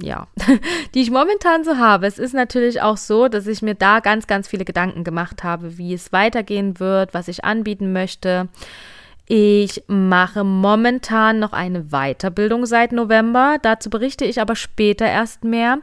[0.00, 0.26] ja,
[0.94, 2.06] die ich momentan so habe.
[2.06, 5.78] Es ist natürlich auch so, dass ich mir da ganz, ganz viele Gedanken gemacht habe,
[5.78, 8.48] wie es weitergehen wird, was ich anbieten möchte.
[9.26, 13.58] Ich mache momentan noch eine Weiterbildung seit November.
[13.62, 15.78] Dazu berichte ich aber später erst mehr,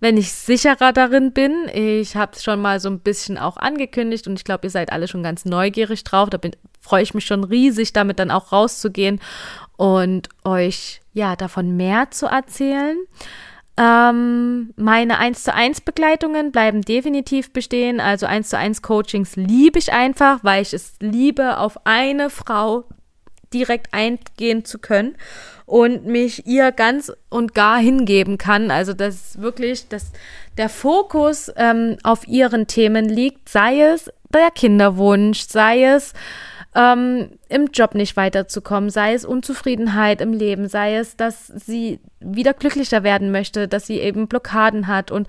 [0.00, 1.68] wenn ich sicherer darin bin.
[1.72, 4.92] Ich habe es schon mal so ein bisschen auch angekündigt und ich glaube, ihr seid
[4.92, 6.30] alle schon ganz neugierig drauf.
[6.30, 6.38] Da
[6.80, 9.20] freue ich mich schon riesig, damit dann auch rauszugehen
[9.76, 12.98] und euch ja davon mehr zu erzählen.
[13.76, 18.00] Ähm, meine 1 zu 1 Begleitungen bleiben definitiv bestehen.
[18.00, 22.84] Also 1 zu 1 Coachings liebe ich einfach, weil ich es liebe, auf eine Frau
[23.52, 25.16] direkt eingehen zu können
[25.66, 28.70] und mich ihr ganz und gar hingeben kann.
[28.70, 30.12] Also dass wirklich dass
[30.56, 36.12] der Fokus ähm, auf ihren Themen liegt, sei es der Kinderwunsch, sei es
[36.74, 42.54] ähm, im Job nicht weiterzukommen, sei es Unzufriedenheit im Leben, sei es, dass sie wieder
[42.54, 45.26] glücklicher werden möchte, dass sie eben Blockaden hat und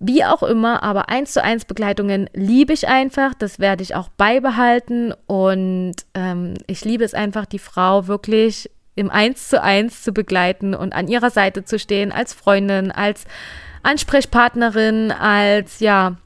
[0.00, 4.08] wie auch immer, aber eins zu eins Begleitungen liebe ich einfach, das werde ich auch
[4.08, 10.12] beibehalten und ähm, ich liebe es einfach, die Frau wirklich im Eins zu eins zu
[10.12, 13.24] begleiten und an ihrer Seite zu stehen als Freundin, als
[13.82, 16.16] Ansprechpartnerin, als ja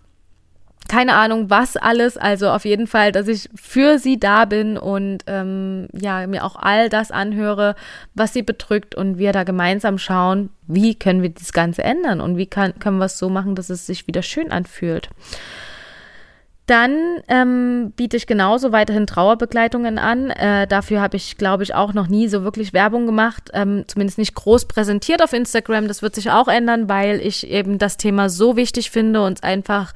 [0.88, 2.16] keine Ahnung, was alles.
[2.16, 6.56] Also auf jeden Fall, dass ich für sie da bin und ähm, ja, mir auch
[6.56, 7.76] all das anhöre,
[8.14, 12.36] was sie bedrückt und wir da gemeinsam schauen, wie können wir das Ganze ändern und
[12.36, 15.10] wie kann, können wir es so machen, dass es sich wieder schön anfühlt.
[16.68, 20.28] Dann ähm, biete ich genauso weiterhin Trauerbegleitungen an.
[20.28, 24.18] Äh, dafür habe ich, glaube ich, auch noch nie so wirklich Werbung gemacht, ähm, zumindest
[24.18, 25.88] nicht groß präsentiert auf Instagram.
[25.88, 29.94] Das wird sich auch ändern, weil ich eben das Thema so wichtig finde und einfach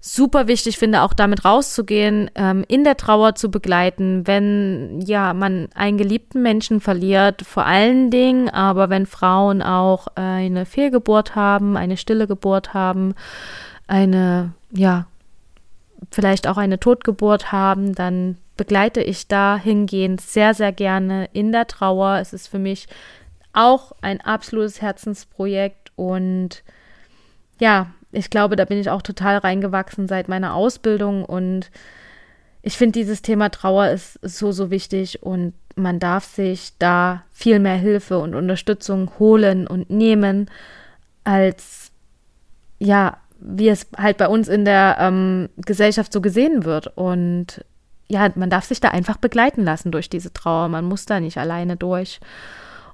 [0.00, 5.68] super wichtig finde, auch damit rauszugehen, ähm, in der Trauer zu begleiten, wenn ja man
[5.74, 11.98] einen geliebten Menschen verliert, vor allen Dingen, aber wenn Frauen auch eine Fehlgeburt haben, eine
[11.98, 13.14] stille Geburt haben,
[13.86, 15.06] eine ja
[16.10, 22.18] vielleicht auch eine Totgeburt haben, dann begleite ich dahingehend sehr sehr gerne in der Trauer.
[22.20, 22.88] Es ist für mich
[23.52, 26.62] auch ein absolutes Herzensprojekt und
[27.58, 31.70] ja, ich glaube, da bin ich auch total reingewachsen seit meiner Ausbildung und
[32.62, 37.58] ich finde, dieses Thema Trauer ist so, so wichtig und man darf sich da viel
[37.58, 40.50] mehr Hilfe und Unterstützung holen und nehmen,
[41.24, 41.90] als
[42.78, 46.88] ja, wie es halt bei uns in der ähm, Gesellschaft so gesehen wird.
[46.96, 47.64] Und
[48.08, 50.68] ja, man darf sich da einfach begleiten lassen durch diese Trauer.
[50.68, 52.20] Man muss da nicht alleine durch.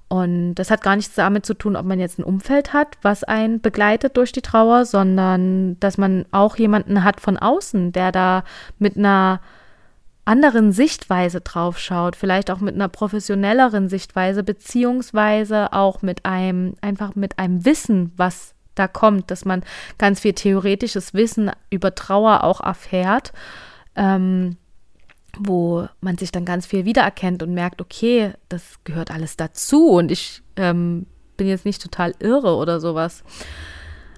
[0.08, 3.24] Und das hat gar nichts damit zu tun, ob man jetzt ein Umfeld hat, was
[3.24, 8.44] einen begleitet durch die Trauer, sondern dass man auch jemanden hat von außen, der da
[8.78, 9.40] mit einer
[10.24, 17.14] anderen Sichtweise drauf schaut, vielleicht auch mit einer professionelleren Sichtweise, beziehungsweise auch mit einem, einfach
[17.14, 19.64] mit einem Wissen, was da kommt, dass man
[19.98, 23.32] ganz viel theoretisches Wissen über Trauer auch erfährt.
[23.96, 24.56] Ähm,
[25.38, 30.10] wo man sich dann ganz viel wiedererkennt und merkt, okay, das gehört alles dazu und
[30.10, 33.22] ich ähm, bin jetzt nicht total irre oder sowas.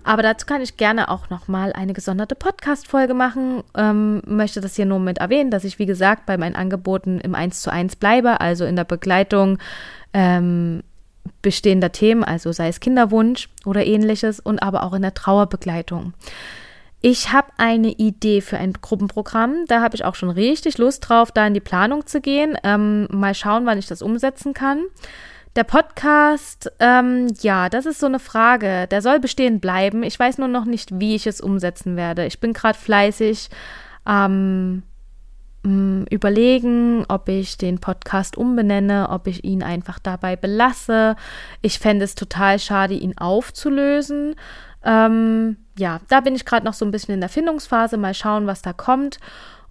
[0.05, 3.63] Aber dazu kann ich gerne auch nochmal eine gesonderte Podcast-Folge machen.
[3.77, 7.35] Ähm, möchte das hier nur mit erwähnen, dass ich, wie gesagt, bei meinen Angeboten im
[7.35, 9.59] 1 zu 1 bleibe, also in der Begleitung
[10.15, 10.83] ähm,
[11.43, 16.15] bestehender Themen, also sei es Kinderwunsch oder ähnliches und aber auch in der Trauerbegleitung.
[17.01, 19.67] Ich habe eine Idee für ein Gruppenprogramm.
[19.69, 22.57] Da habe ich auch schon richtig Lust drauf, da in die Planung zu gehen.
[22.65, 24.83] Ähm, mal schauen, wann ich das umsetzen kann.
[25.55, 28.87] Der Podcast, ähm, ja, das ist so eine Frage.
[28.89, 30.03] Der soll bestehen bleiben.
[30.03, 32.27] Ich weiß nur noch nicht, wie ich es umsetzen werde.
[32.27, 33.49] Ich bin gerade fleißig
[34.07, 34.83] ähm,
[35.65, 41.17] überlegen, ob ich den Podcast umbenenne, ob ich ihn einfach dabei belasse.
[41.63, 44.37] Ich fände es total schade, ihn aufzulösen.
[44.85, 47.97] Ähm, ja, da bin ich gerade noch so ein bisschen in der Findungsphase.
[47.97, 49.19] Mal schauen, was da kommt.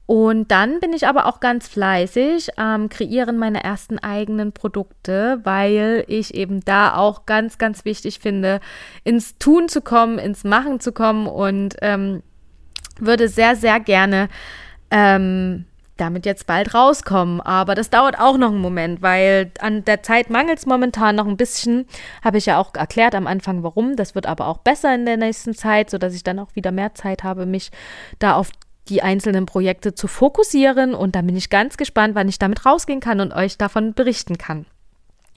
[0.08, 6.06] Und dann bin ich aber auch ganz fleißig am Kreieren meiner ersten eigenen Produkte, weil
[6.08, 8.62] ich eben da auch ganz, ganz wichtig finde,
[9.04, 12.24] ins Tun zu kommen, ins Machen zu kommen und ähm,
[13.00, 14.30] würde sehr, sehr gerne
[14.92, 15.66] ähm,
[15.98, 17.42] damit jetzt bald rauskommen.
[17.42, 21.28] Aber das dauert auch noch einen Moment, weil an der Zeit mangelt es momentan noch
[21.28, 21.88] ein bisschen.
[22.24, 23.96] Habe ich ja auch erklärt am Anfang, warum.
[23.96, 26.94] Das wird aber auch besser in der nächsten Zeit, sodass ich dann auch wieder mehr
[26.96, 27.72] Zeit habe, mich
[28.20, 28.50] da auf
[28.90, 30.94] die einzelnen Projekte zu fokussieren.
[30.94, 34.38] Und dann bin ich ganz gespannt, wann ich damit rausgehen kann und euch davon berichten
[34.38, 34.66] kann.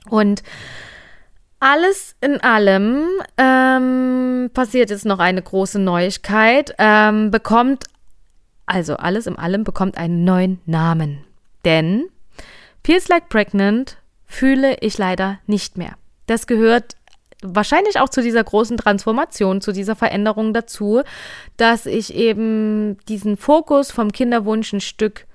[0.09, 0.43] Und
[1.59, 3.03] alles in allem
[3.37, 6.73] ähm, passiert jetzt noch eine große Neuigkeit.
[6.79, 7.85] Ähm, bekommt
[8.71, 11.23] also alles in allem bekommt einen neuen Namen.
[11.65, 12.05] Denn
[12.83, 15.93] Feels Like Pregnant fühle ich leider nicht mehr.
[16.25, 16.95] Das gehört
[17.43, 21.01] wahrscheinlich auch zu dieser großen Transformation, zu dieser Veränderung dazu,
[21.57, 25.25] dass ich eben diesen Fokus vom Kinderwunsch ein Stück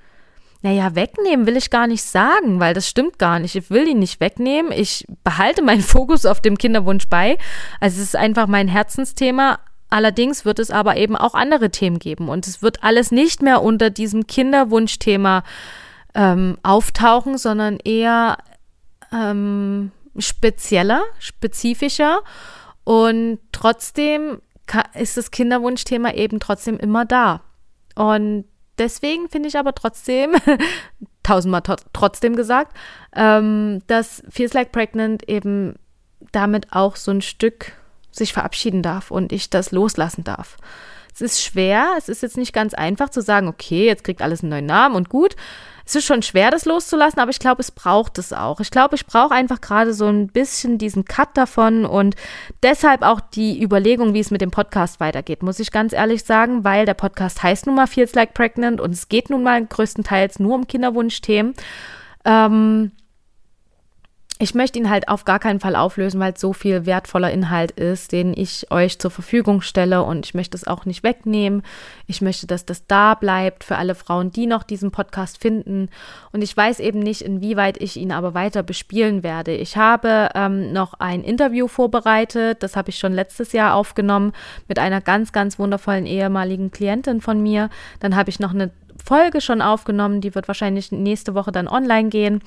[0.62, 3.55] naja, wegnehmen will ich gar nicht sagen, weil das stimmt gar nicht.
[3.55, 4.72] Ich will ihn nicht wegnehmen.
[4.72, 7.38] Ich behalte meinen Fokus auf dem Kinderwunsch bei.
[7.79, 12.29] Also es ist einfach mein Herzensthema, Allerdings wird es aber eben auch andere Themen geben
[12.29, 15.44] und es wird alles nicht mehr unter diesem Kinderwunschthema
[16.14, 18.38] ähm, auftauchen, sondern eher
[19.12, 22.20] ähm, spezieller, spezifischer
[22.85, 24.40] und trotzdem
[24.94, 27.42] ist das Kinderwunschthema eben trotzdem immer da.
[27.94, 28.44] Und
[28.79, 30.35] deswegen finde ich aber trotzdem,
[31.22, 32.77] tausendmal trotzdem gesagt,
[33.14, 35.77] ähm, dass Feels Like Pregnant eben
[36.33, 37.72] damit auch so ein Stück
[38.16, 40.57] sich verabschieden darf und ich das loslassen darf.
[41.14, 44.42] Es ist schwer, es ist jetzt nicht ganz einfach zu sagen, okay, jetzt kriegt alles
[44.42, 45.35] einen neuen Namen und gut.
[45.87, 48.61] Es ist schon schwer, das loszulassen, aber ich glaube, es braucht es auch.
[48.61, 52.16] Ich glaube, ich brauche einfach gerade so ein bisschen diesen Cut davon und
[52.62, 56.64] deshalb auch die Überlegung, wie es mit dem Podcast weitergeht, muss ich ganz ehrlich sagen,
[56.64, 60.38] weil der Podcast heißt nun mal Feels Like Pregnant und es geht nun mal größtenteils
[60.38, 61.55] nur um Kinderwunschthemen.
[62.26, 62.90] Ähm,
[64.38, 67.70] ich möchte ihn halt auf gar keinen Fall auflösen, weil es so viel wertvoller Inhalt
[67.70, 71.62] ist, den ich euch zur Verfügung stelle und ich möchte es auch nicht wegnehmen.
[72.07, 75.88] Ich möchte, dass das da bleibt für alle Frauen, die noch diesen Podcast finden.
[76.33, 79.55] Und ich weiß eben nicht, inwieweit ich ihn aber weiter bespielen werde.
[79.55, 84.33] Ich habe ähm, noch ein Interview vorbereitet, das habe ich schon letztes Jahr aufgenommen
[84.68, 87.70] mit einer ganz, ganz wundervollen ehemaligen Klientin von mir.
[88.01, 88.70] Dann habe ich noch eine
[89.03, 92.42] Folge schon aufgenommen, die wird wahrscheinlich nächste Woche dann online gehen.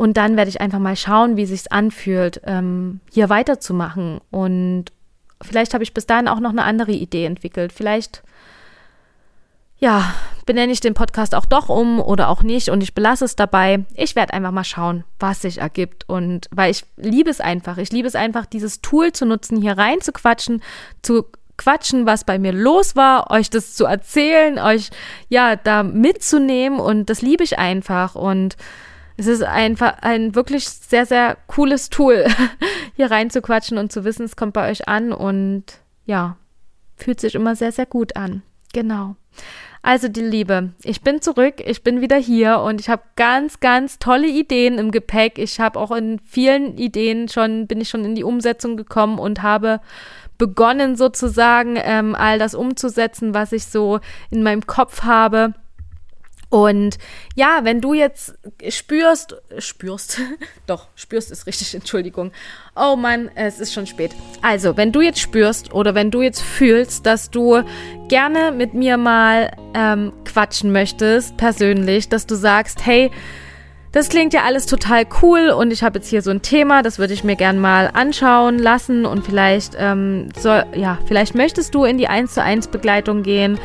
[0.00, 4.22] Und dann werde ich einfach mal schauen, wie sich anfühlt, ähm, hier weiterzumachen.
[4.30, 4.86] Und
[5.42, 7.70] vielleicht habe ich bis dahin auch noch eine andere Idee entwickelt.
[7.70, 8.22] Vielleicht,
[9.76, 10.14] ja,
[10.46, 13.84] benenne ich den Podcast auch doch um oder auch nicht und ich belasse es dabei.
[13.92, 16.08] Ich werde einfach mal schauen, was sich ergibt.
[16.08, 17.76] Und weil ich liebe es einfach.
[17.76, 20.62] Ich liebe es einfach, dieses Tool zu nutzen, hier rein zu quatschen,
[21.02, 21.26] zu
[21.58, 24.88] quatschen, was bei mir los war, euch das zu erzählen, euch
[25.28, 28.56] ja da mitzunehmen und das liebe ich einfach und
[29.20, 32.26] es ist einfach ein wirklich sehr, sehr cooles Tool,
[32.96, 35.64] hier reinzuquatschen und zu wissen, es kommt bei euch an und
[36.06, 36.38] ja,
[36.96, 38.42] fühlt sich immer sehr, sehr gut an.
[38.72, 39.16] Genau.
[39.82, 43.98] Also die Liebe, ich bin zurück, ich bin wieder hier und ich habe ganz, ganz
[43.98, 45.38] tolle Ideen im Gepäck.
[45.38, 49.42] Ich habe auch in vielen Ideen schon, bin ich schon in die Umsetzung gekommen und
[49.42, 49.80] habe
[50.38, 55.52] begonnen sozusagen ähm, all das umzusetzen, was ich so in meinem Kopf habe.
[56.50, 56.98] Und
[57.36, 58.34] ja, wenn du jetzt
[58.68, 60.20] spürst, spürst,
[60.66, 62.32] doch, spürst ist richtig, Entschuldigung.
[62.76, 64.10] Oh Mann, es ist schon spät.
[64.42, 67.62] Also, wenn du jetzt spürst oder wenn du jetzt fühlst, dass du
[68.08, 73.12] gerne mit mir mal ähm, quatschen möchtest, persönlich, dass du sagst, hey,
[73.92, 77.00] das klingt ja alles total cool und ich habe jetzt hier so ein Thema, das
[77.00, 81.84] würde ich mir gern mal anschauen lassen und vielleicht ähm, soll, ja, vielleicht möchtest du
[81.84, 83.58] in die 1 zu 1 Begleitung gehen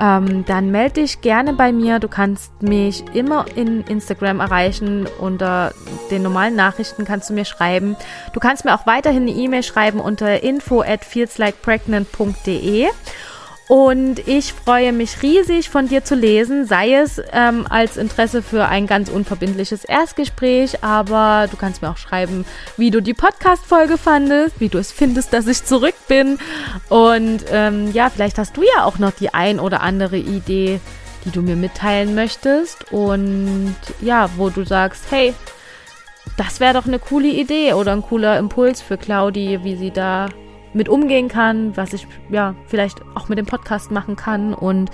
[0.00, 1.98] ähm, dann melde dich gerne bei mir.
[1.98, 5.06] Du kannst mich immer in Instagram erreichen.
[5.18, 5.72] Unter
[6.10, 7.96] den normalen Nachrichten kannst du mir schreiben.
[8.32, 12.88] Du kannst mir auch weiterhin eine E-Mail schreiben unter info at feelslikepregnant.de.
[13.70, 18.66] Und ich freue mich riesig, von dir zu lesen, sei es ähm, als Interesse für
[18.66, 22.44] ein ganz unverbindliches Erstgespräch, aber du kannst mir auch schreiben,
[22.76, 26.40] wie du die Podcast-Folge fandest, wie du es findest, dass ich zurück bin.
[26.88, 30.80] Und ähm, ja, vielleicht hast du ja auch noch die ein oder andere Idee,
[31.24, 32.92] die du mir mitteilen möchtest.
[32.92, 35.32] Und ja, wo du sagst, hey,
[36.36, 40.26] das wäre doch eine coole Idee oder ein cooler Impuls für Claudi, wie sie da
[40.72, 44.90] mit umgehen kann, was ich ja vielleicht auch mit dem Podcast machen kann und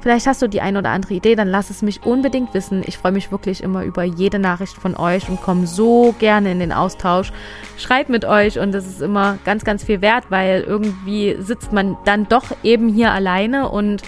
[0.00, 2.84] vielleicht hast du die ein oder andere Idee, dann lass es mich unbedingt wissen.
[2.86, 6.60] Ich freue mich wirklich immer über jede Nachricht von euch und komme so gerne in
[6.60, 7.32] den Austausch.
[7.76, 11.96] Schreibt mit euch und das ist immer ganz, ganz viel wert, weil irgendwie sitzt man
[12.04, 14.02] dann doch eben hier alleine und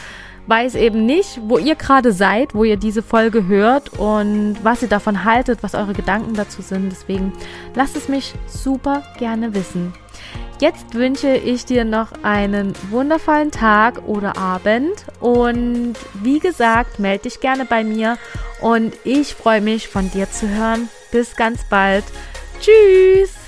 [0.46, 4.88] weiß eben nicht, wo ihr gerade seid, wo ihr diese Folge hört und was ihr
[4.88, 6.90] davon haltet, was eure Gedanken dazu sind.
[6.90, 7.32] Deswegen
[7.74, 9.92] lasst es mich super gerne wissen.
[10.60, 17.38] Jetzt wünsche ich dir noch einen wundervollen Tag oder Abend und wie gesagt, melde dich
[17.38, 18.18] gerne bei mir
[18.60, 20.88] und ich freue mich von dir zu hören.
[21.12, 22.04] Bis ganz bald.
[22.60, 23.47] Tschüss!